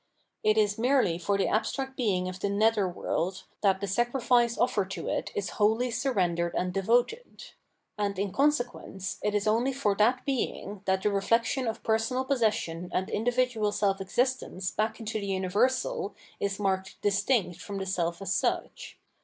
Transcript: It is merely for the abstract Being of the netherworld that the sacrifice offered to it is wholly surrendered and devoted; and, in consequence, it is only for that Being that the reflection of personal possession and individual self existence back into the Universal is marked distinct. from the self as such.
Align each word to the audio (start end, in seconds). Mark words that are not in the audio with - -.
It 0.41 0.57
is 0.57 0.79
merely 0.79 1.19
for 1.19 1.37
the 1.37 1.47
abstract 1.47 1.95
Being 1.95 2.27
of 2.27 2.39
the 2.39 2.49
netherworld 2.49 3.43
that 3.61 3.81
the 3.81 3.87
sacrifice 3.87 4.57
offered 4.57 4.89
to 4.89 5.07
it 5.07 5.29
is 5.35 5.51
wholly 5.61 5.91
surrendered 5.91 6.55
and 6.55 6.73
devoted; 6.73 7.51
and, 7.99 8.17
in 8.17 8.31
consequence, 8.31 9.19
it 9.21 9.35
is 9.35 9.45
only 9.45 9.71
for 9.71 9.93
that 9.97 10.25
Being 10.25 10.81
that 10.85 11.03
the 11.03 11.11
reflection 11.11 11.67
of 11.67 11.83
personal 11.83 12.25
possession 12.25 12.89
and 12.91 13.11
individual 13.11 13.71
self 13.71 14.01
existence 14.01 14.71
back 14.71 14.99
into 14.99 15.19
the 15.19 15.27
Universal 15.27 16.15
is 16.39 16.57
marked 16.59 16.99
distinct. 17.03 17.61
from 17.61 17.77
the 17.77 17.85
self 17.85 18.23
as 18.23 18.33
such. 18.33 18.97